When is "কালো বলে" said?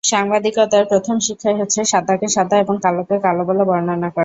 3.23-3.63